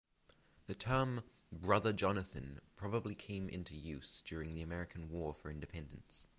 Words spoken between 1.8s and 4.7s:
Jonathan" probably came into use during the